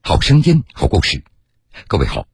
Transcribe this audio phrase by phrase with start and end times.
[0.00, 1.24] 好声音，好故事。
[1.88, 2.26] 各位好，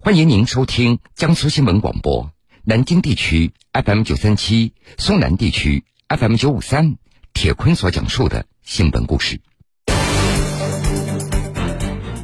[0.00, 2.32] 欢迎您收听江苏新闻广播
[2.64, 6.96] 南京地区 FM 九三七、松南地区 FM 九五三。
[7.32, 9.40] 铁坤所讲述的新闻故事。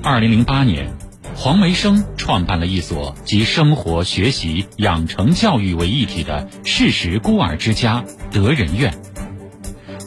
[0.02, 0.96] 二零零八年，
[1.36, 8.94] 黄梅生创办了一所集生活、学习、养成教育为一体的事实孤儿之家——德仁院。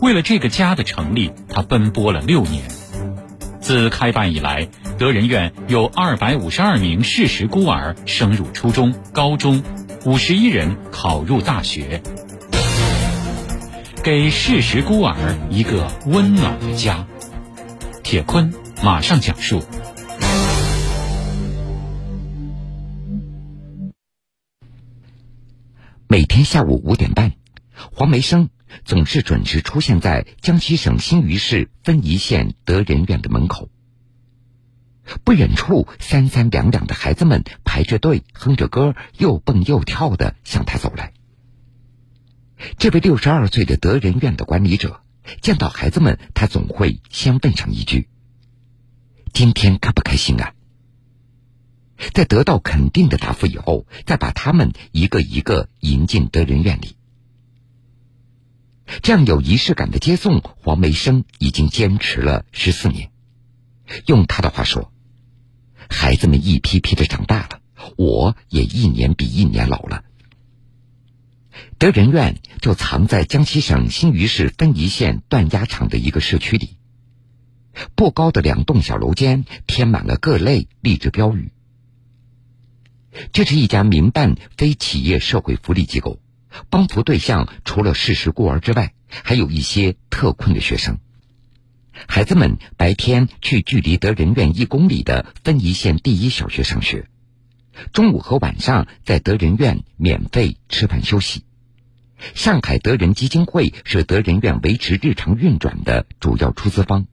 [0.05, 2.69] 为了这个家的成立，他奔波了六年。
[3.59, 4.69] 自开办以来，
[4.99, 9.63] 德仁院有二百五十二名事实孤儿升入初中、高中，
[10.05, 12.03] 五十一人考入大学。
[14.03, 15.15] 给事实孤儿
[15.49, 17.07] 一个温暖的家。
[18.03, 19.63] 铁坤马上讲述。
[26.07, 27.31] 每天下午五点半，
[27.91, 28.49] 黄梅生
[28.83, 33.69] 总是准时出现在江西省新余市分宜县德仁院的门口。
[35.23, 41.13] 不远处，三三两两的孩子们排着队，哼着歌，又蹦又跳的向他走来。
[42.77, 45.01] 这位六十二岁的德仁院的管理者
[45.41, 48.09] 见到孩子们，他总会先问上一句
[49.31, 50.53] ：“今天开不开心啊？”
[52.13, 56.97] 在得到肯定的答复以后，再把他们一个一个引进德仁院里。
[59.01, 63.11] 这样有仪式感的接送，黄梅生已经坚持了十四年。
[64.05, 64.91] 用他的话说
[65.89, 67.61] ：“孩子们一批批的长大了，
[67.97, 70.03] 我也一年比一年老了。”
[71.77, 76.77] 德仁院就藏在江西省新余市分宜县段鸭场的一个社区里。
[77.95, 81.51] 不高的两栋小楼间贴满了各类励志标语。
[83.33, 86.19] 这是一家民办非企业社会福利机构，
[86.69, 90.99] 帮扶对象除了事实孤儿之外，还有一些特困的学生。
[92.07, 97.07] 孩子们白天去距离德仁院一公里的分宜县第一小学上学，
[97.93, 101.45] 中午和晚上在德仁院免费吃饭休息。
[102.33, 107.07] 上海德仁基金会是德仁院维持日常运转的主要出资方。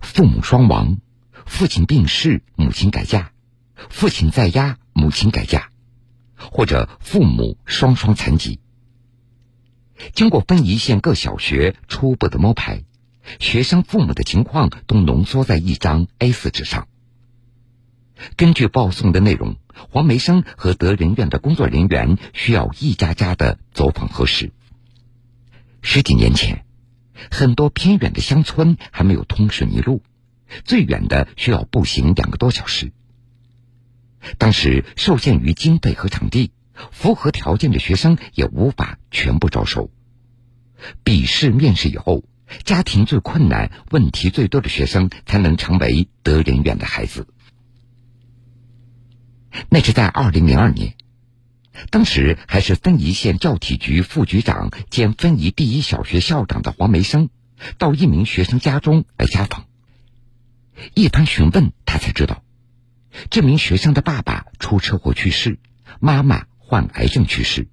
[0.00, 0.98] 父母双亡，
[1.44, 3.30] 父亲病逝，母亲改嫁；
[3.88, 5.70] 父亲在押，母亲改嫁；
[6.50, 8.58] 或者父母双双残疾。
[10.14, 12.84] 经过分宜县各小学初步的摸排，
[13.38, 16.88] 学生父母的情况都浓缩在一张 A4 纸上。
[18.36, 19.56] 根据报送的内容。
[19.88, 24.52] 黄梅生和德仁院的工作人员需要一家家的走访核实。
[25.80, 26.66] 十几年前，
[27.30, 30.02] 很多偏远的乡村还没有通水泥路，
[30.64, 32.92] 最远的需要步行两个多小时。
[34.38, 36.52] 当时受限于经费和场地，
[36.90, 39.90] 符合条件的学生也无法全部招收。
[41.04, 42.24] 笔试、面试以后，
[42.64, 47.26] 家庭最困难、问题最多的学生才能成为德仁院的孩子。
[49.68, 50.94] 那是在二零零二年，
[51.90, 57.28] 当时还是分宜县教体局副局长兼分宜第一小学校长的黄梅生，
[57.78, 59.66] 到一名学生家中来家访。
[60.94, 62.42] 一番询问，他才知道，
[63.30, 65.58] 这名学生的爸爸出车祸去世，
[66.00, 67.68] 妈妈患癌症去世，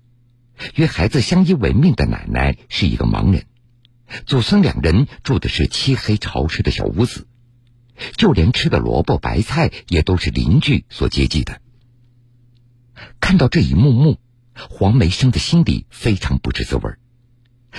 [0.76, 3.46] 与孩子相依为命的奶奶是一个盲人，
[4.26, 7.28] 祖孙两人住的是漆黑潮湿的小屋子，
[8.18, 11.62] 就连吃的萝卜白菜也都是邻居所接济的。
[13.22, 14.20] 看到这一幕幕，
[14.54, 16.96] 黄梅生的心里非常不知滋味。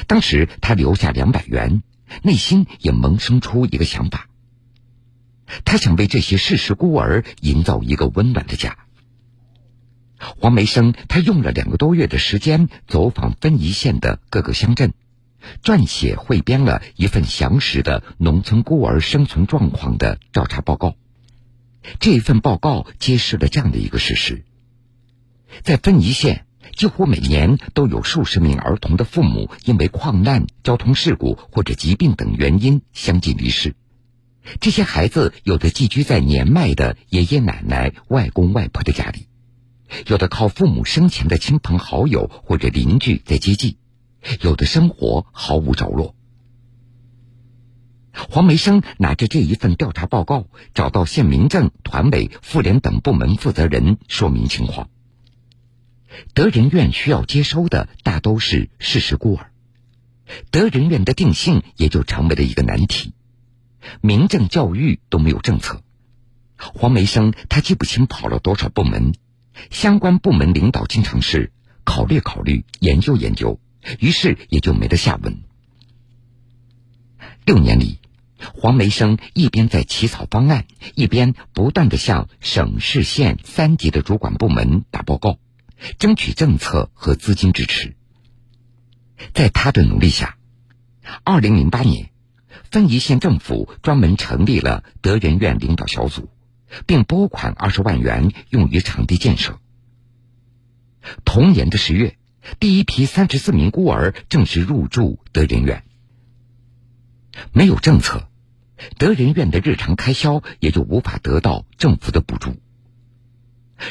[0.07, 1.83] 当时他留下两百元，
[2.23, 4.30] 内心也萌生出一个想法：
[5.65, 8.79] 他想为这些事实孤儿营造一个温暖的家。
[10.19, 14.93] 黄梅生他用了两个多月的时间，走访分宜县的各个乡镇，
[15.63, 20.95] 撰写汇编了一份详实的农村孤儿生存状况的调查报告。
[21.99, 24.45] 这份报告揭示了这样的一个事实。
[25.63, 26.45] 在分宜县，
[26.77, 33.75] 几乎每年都有数十名儿童的父母因为矿难、交通事故或者疾病等原因相继离世。
[34.61, 39.27] 这些孩子有的寄居在年迈的爷爷奶奶、外公外婆的家里，
[40.07, 43.77] 有的靠父母生前的亲朋好友或者邻居在接济，
[44.41, 46.15] 有的生活毫无着落。
[48.13, 54.91] 黄梅生拿着这一份调查报告，找到县民政、团委、妇联等部门负责人说明情况。
[56.35, 59.53] 德仁院需要接收的大都是事实孤儿，
[60.51, 63.15] 德仁院的定性也就成为了一个难题。
[64.01, 65.83] 民政教育都没有政策，
[66.57, 69.15] 黄梅生他记不清跑了多少部门，
[69.71, 71.53] 相关部门领导经常是
[71.85, 73.61] 考虑考虑、研究研究，
[73.99, 75.43] 于是也就没了下文。
[77.47, 77.99] 六年里，
[78.55, 85.39] 黄梅生一边在起草方案，一边不断的向省市县三级的主管部门打报告，
[85.99, 87.97] 争取政策和资金支持。
[89.35, 90.37] 在他的努力下，
[91.25, 92.10] 二零零八年，
[92.71, 96.31] 分宜县政府专门成立了德仁院领导小组，
[96.87, 99.59] 并拨款二十万元用于场地建设。
[101.25, 102.17] 同年的十月，
[102.59, 105.85] 第一批三十四名孤儿正式入住德仁院。
[107.53, 108.27] 没有政策。
[108.97, 112.57] 德仁院的日常开销也就无法得到政府的补助。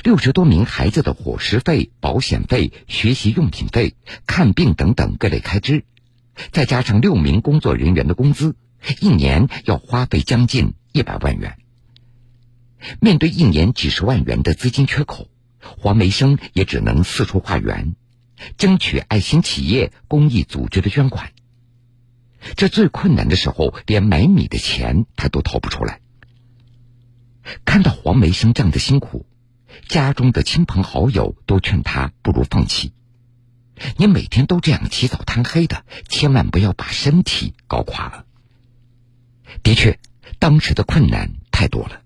[0.04, 5.84] 六十多名孩子的伙食费、保险费、学习用品费、看病等等各类开支，
[6.52, 8.56] 再加上六名工作人员的工资，
[9.00, 11.58] 一年要花费将近一百万元。
[13.02, 15.28] 面对一年几十万元的资金缺口，
[15.60, 17.96] 黄梅生也只能四处化缘，
[18.58, 21.34] 争取爱心企业、公益组织的捐款。
[22.56, 26.00] 这最困难的时候，连买米的钱他都掏不出来。
[27.66, 29.26] 看到黄梅生这样的辛苦，
[29.90, 32.94] 家中的亲朋好友都劝他不如放弃。
[33.98, 38.26] 你每天都这样起早贪黑的，千万不要把身体搞垮了。
[39.64, 40.00] 的确，
[40.40, 42.02] 当时的困难太多了，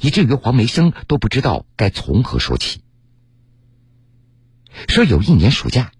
[0.00, 2.80] 以至于黄梅生都不知道该从何说起。
[4.88, 5.92] 说有一年暑假。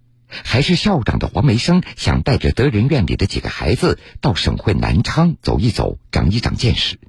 [0.45, 7.01] 还是校长的黄梅生想带着德仁院里的几个孩子到省会南昌走一走，长一长见识。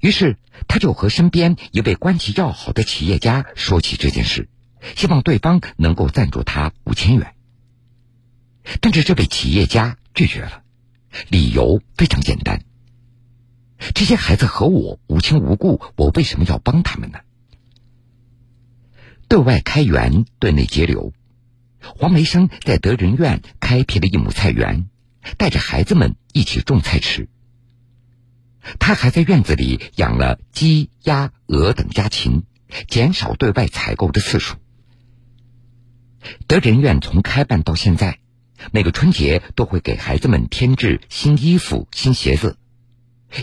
[0.00, 0.36] 于是，
[0.66, 4.48] 他就和身边一位关系要好的企业家说起这件事，
[4.96, 7.34] 希望对方能够赞助他五千元。
[8.80, 10.64] 但是这位企业家拒绝了，
[11.28, 12.64] 理由非常简单：
[13.94, 17.20] 这些孩子和我无亲无故，我为什么要帮他们呢？
[19.28, 21.12] 对外开源，对内节流。
[21.80, 24.88] 黄梅生在德仁院开辟了一亩菜园，
[25.38, 27.28] 带着孩子们一起种菜吃。
[28.78, 32.42] 他还在院子里养了鸡、鸭、鹅等家禽，
[32.86, 34.56] 减少对外采购的次数。
[36.46, 38.18] 德仁院从开办到现在，
[38.72, 42.58] 每个春节都会给孩子们添置新衣服、新鞋子，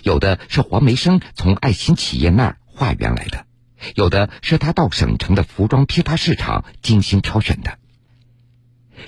[0.04, 3.45] 有的是黄梅生从爱心企业那儿化缘来的，
[3.95, 7.78] 有的是他到省城的服装批发市场精心挑选的。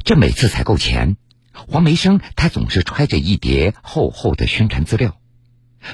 [0.04, 1.18] 这每次采购前，
[1.52, 5.20] 黄梅生他总是揣着一叠厚厚的宣传资料，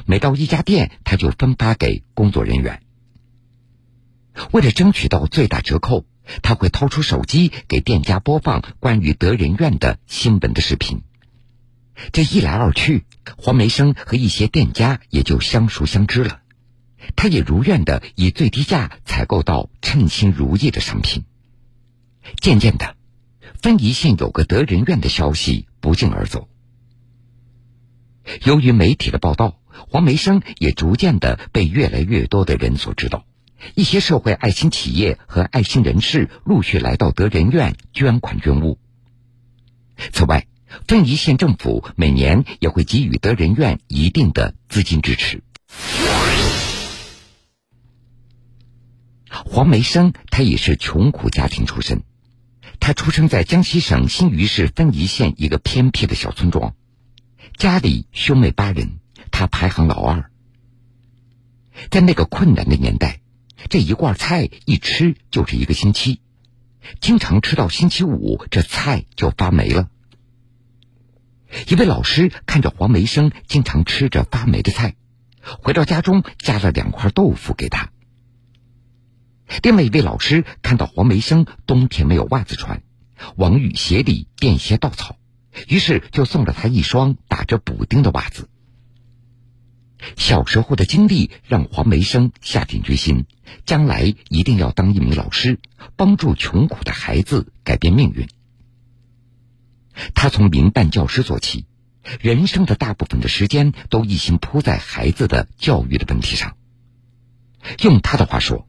[0.05, 2.81] 每到一家店，他就分发给工作人员。
[4.51, 6.05] 为了争取到最大折扣，
[6.41, 11.03] 他会掏出手机给店家播放关于德仁院的新闻的视频。
[12.11, 13.05] 这一来二去，
[13.37, 16.41] 黄梅生和一些店家也就相熟相知了。
[17.15, 21.25] 他也如愿的以最低价采购到称心如意的商品。
[22.41, 22.95] 渐渐的。
[23.61, 26.47] 分宜县有个德仁院的消息不胫而走。
[28.43, 33.25] 由于媒体的报道，黄梅生也逐渐的被越来越多的人所知道。
[33.73, 38.77] 一些社会爱心企业和爱心人士陆续来到德仁院捐款捐物。
[40.11, 40.45] 此外，
[40.87, 45.43] 分宜县政府每年也会给予德仁院一定的资金支持。
[49.29, 52.03] 黄梅生他也是穷苦家庭出身。
[52.79, 56.75] 他出生在江西省新余市分宜县一个偏僻的小村庄，
[57.57, 58.99] 家里兄妹八人，
[59.31, 60.29] 他排行老二。
[61.89, 63.21] 在那个困难的年代，
[63.69, 66.19] 这一罐菜一吃就是一个星期，
[66.99, 69.89] 经常吃到星期五，这菜就发霉了。
[71.67, 74.95] 一位老师看着黄梅生经常吃着发霉的菜，
[75.41, 77.91] 回到家中加了两块豆腐给他。
[79.63, 82.81] 另外一位老师看到黄梅生冬天没有袜子穿，
[83.35, 85.17] 往雨鞋里垫些稻草，
[85.67, 88.49] 于是就送了他一双打着补丁的袜子。
[90.17, 93.25] 小时候的经历让黄梅生下定决心，
[93.65, 95.59] 将来一定要当一名老师，
[95.95, 98.27] 帮助穷苦的孩子改变命运。
[100.13, 101.65] 他从民办教师做起，
[102.21, 106.55] 人生的大部分的时间都一心扑在孩子的教育的问题上。
[107.81, 108.67] 用他的话说。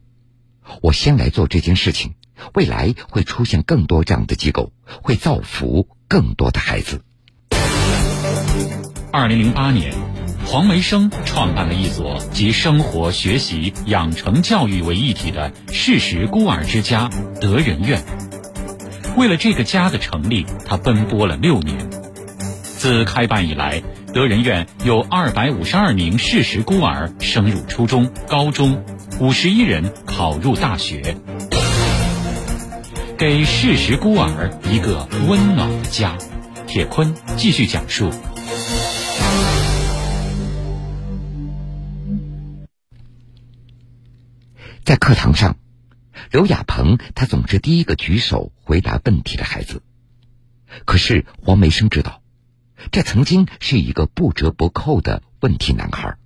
[0.82, 2.14] 我先来做这件事情，
[2.52, 7.04] 未来会出现更多这样的机构，会造福更多的孩子。
[9.12, 9.94] 二零零八年，
[10.44, 17.08] 黄梅生创办了一所集生活、学习、养成教育为一体的事实孤儿之家——
[17.40, 18.04] 德仁院。
[19.16, 21.88] 为了这个家的成立，他奔波了六年。
[22.62, 23.82] 自开办以来，
[24.12, 28.84] 德仁院有二百五十二名事实孤儿升入初中、高中，
[29.18, 31.16] 五十一人考入大学，
[33.16, 36.18] 给事实孤儿一个温暖的家。
[36.66, 38.10] 铁坤继续讲述。
[44.84, 45.56] 在课堂上，
[46.30, 49.82] 刘亚鹏他总是第一个举手回答问题的孩子。
[50.84, 52.22] 可是黄梅生知道，
[52.90, 56.16] 这曾经是一个不折不扣的问题男孩。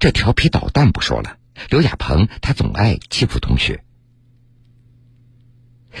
[0.00, 1.38] 这调皮捣蛋不说了，
[1.70, 3.84] 刘亚鹏他总爱欺负同学。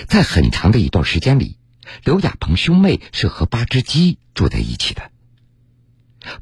[0.06, 1.58] 在很长的一段时间里，
[2.04, 5.10] 刘亚鹏兄妹是和八只鸡住在一起的。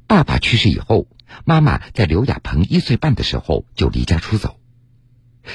[0.07, 1.07] 爸爸去世以后，
[1.45, 4.59] 妈妈在刘亚鹏一岁半的时候就离家出走，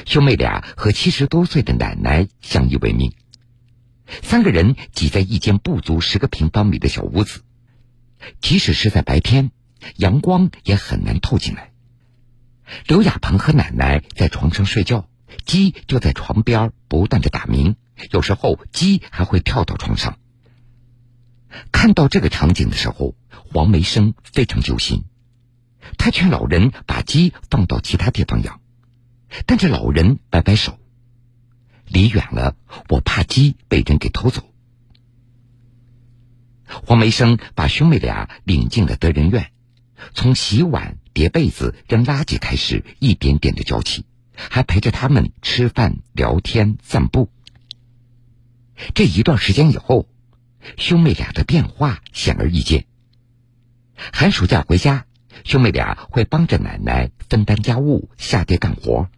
[0.06, 3.14] 兄妹俩和七十多岁的奶奶相依为命，
[4.22, 7.44] 三个人挤在一间不足十个平方米的小屋子，
[8.40, 9.52] 即使是在白天，
[9.98, 11.72] 阳光也很难透进来。
[12.88, 15.10] 刘亚鹏和奶奶在床上睡觉，
[15.46, 17.76] 鸡就在床边不断的打鸣，
[18.12, 20.18] 有时候鸡还会跳到床上。
[21.74, 25.04] 看到这个场景的时候，黄梅生非常揪心，
[25.98, 28.61] 他劝老人把鸡放到其他地方养，
[29.46, 30.80] 但这老人摆摆手
[31.88, 32.56] ：“离远了，
[32.90, 34.44] 我怕鸡被人给偷走。”
[36.66, 39.52] 黄梅生把兄妹俩领进了德仁院，
[40.14, 40.98] 从洗碗。
[41.14, 47.30] 叠被子、扔垃圾开始，一点点的教起，还陪着他们吃饭、聊天、散步。
[48.96, 50.08] 这一段时间以后，
[50.78, 52.86] 兄妹俩的变化显而易见。
[54.14, 55.06] 寒暑假回家，
[55.44, 59.10] 兄妹俩会帮着奶奶分担家务、下地干活。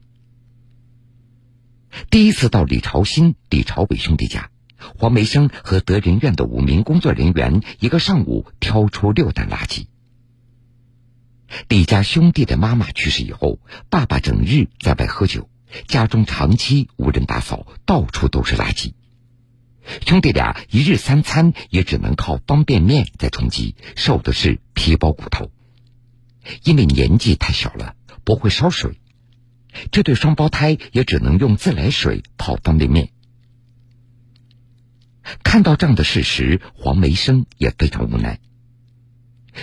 [2.09, 4.49] 第一次到李朝新、李朝伟兄弟家，
[4.97, 9.87] 黄梅生和德仁院的五名工作人员一个上午挑出六担垃圾。
[11.69, 13.59] 李家兄弟的妈妈去世以后，
[13.89, 15.49] 爸爸整日在外喝酒，
[15.87, 18.93] 家中长期无人打扫，到处都是垃圾。
[20.07, 25.51] 兄弟俩一日三餐也只能靠方便面在充饥，瘦的是皮包骨头。
[26.63, 28.99] 因为年纪太小了，不会烧水，
[29.91, 33.11] 这对双胞胎也只能用自来水泡方便面。
[35.43, 38.39] 看到这样的事实，黄梅生也非常无奈。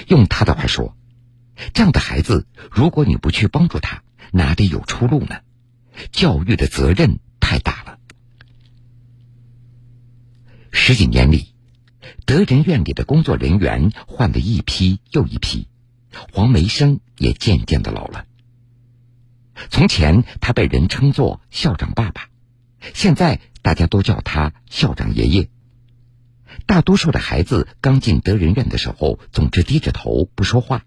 [0.09, 0.97] 用他的话说。
[1.75, 4.03] 这样的孩子，如果你不去帮助他，
[4.33, 5.41] 哪里有出路呢？
[6.11, 7.99] 教育的责任太大了。
[10.73, 11.55] 十几年里，
[12.25, 15.69] 德仁院里的工作人员换了一批又一批，
[16.33, 18.25] 黄梅生也渐渐的老了。
[19.69, 22.29] 从前他被人称作校长爸爸，
[22.95, 25.51] 现在大家都叫他校长爷爷。
[26.67, 30.85] 大多数的孩子刚进德仁院的时候，总是低着头不说话。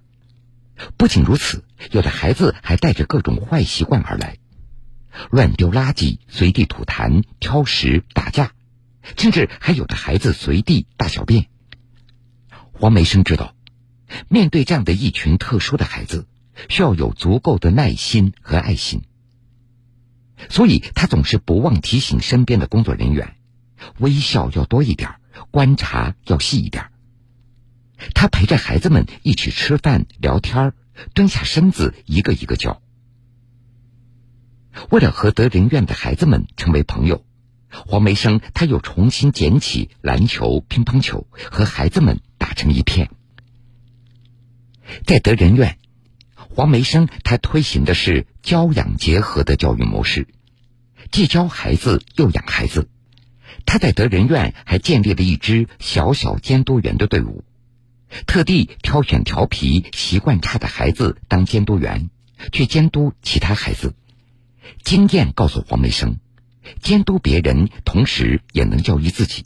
[0.97, 4.37] 不仅如此，有的孩子还带着各种坏习惯而来，
[5.29, 8.53] 乱丢垃圾、随地吐痰、挑食、打架，
[9.17, 11.45] 甚至还有的孩子随地大小便。
[12.71, 13.55] 黄梅生知道，
[14.29, 16.27] 面对这样的一群特殊的孩子，
[16.69, 19.01] 需要有足够的耐心和爱心，
[20.49, 23.35] 所以他总是不忘提醒身边的工作人员：
[23.99, 25.15] 微笑要多一点，
[25.51, 26.91] 观察要细一点。
[28.13, 30.73] 他陪着孩子们一起吃饭、聊天
[31.13, 32.81] 蹲下身子一个一个教。
[34.89, 37.23] 为了和德仁院的孩子们成为朋友，
[37.69, 43.09] 黄梅生他又重新捡起篮球、乒乓球，和孩子们打成一片。
[45.05, 45.77] 在德仁院，
[46.55, 50.27] 黄梅生他推行的是教养结合的教育模式，
[51.11, 52.89] 既教孩子又养孩子。
[53.65, 57.43] 他在德仁院还建立了一支小小监督员的队伍。
[58.27, 62.11] 特地挑选调皮、习惯差的孩子当监督员，
[62.51, 63.95] 去监督其他孩子。
[64.83, 66.19] 经验告诉黄梅生，
[66.81, 69.45] 监督别人，同时也能教育自己。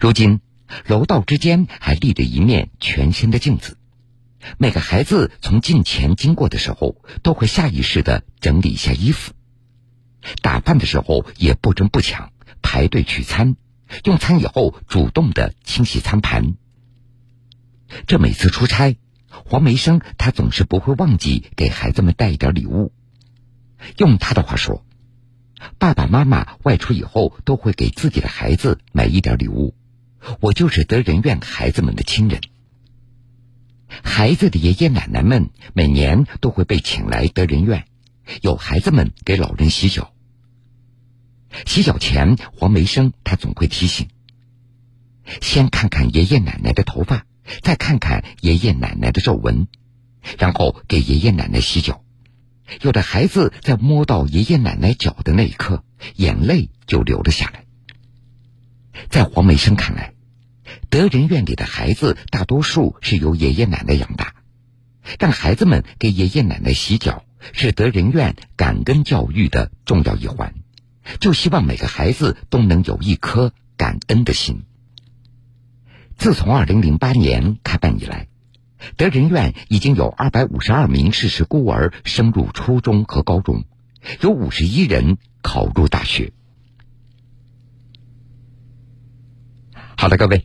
[0.00, 0.40] 如今，
[0.86, 3.76] 楼道之间还立着一面全新的镜子，
[4.58, 9.32] 每个孩子从近前经过的时候，都会下意识的整理一下衣服。
[10.40, 12.32] 打饭的时候也不争不抢，
[12.62, 13.56] 排队取餐，
[14.04, 16.54] 用餐以后主动的清洗餐盘。
[18.06, 18.96] 这每次出差，
[19.28, 22.92] 黄梅生他总是不会忘记给孩子们带一点礼物。
[23.96, 24.84] 用他的话说，
[25.78, 29.74] 爸爸妈妈外出以后都会给自己的孩子买一点礼物。
[30.40, 32.40] 我就是德仁院孩子们的亲人。
[34.02, 37.84] 孩子的爷爷奶奶们每年都会被请来德仁院，
[38.40, 40.12] 有孩子们给老人洗脚。
[41.66, 44.08] 洗脚前，黄梅生他总会提醒：
[45.40, 47.26] 先看看爷爷奶奶的头发。
[47.60, 49.66] 再看看爷爷奶奶的皱纹，
[50.38, 52.04] 然后给爷爷奶奶洗脚。
[52.82, 55.82] 有的孩子在摸到爷爷奶奶脚的那一刻，
[56.14, 57.64] 眼泪就流了下来。
[59.10, 60.11] 在黄梅生看来，
[60.90, 64.34] 德仁院里的孩子大多数是由爷爷奶奶养大，
[65.18, 70.54] 让孩子们给爷爷奶奶洗脚，是德仁院感恩教育的重要一环，
[71.20, 74.62] 就希望每个孩子都能有一颗感恩的心。
[76.16, 78.28] 自从二零零八年开办以来，
[78.96, 83.64] 德仁院已经有二百五十二名事实孤儿升入初中和高中，
[84.20, 86.32] 有五十一人考入大学。
[89.96, 90.44] 好了，各位，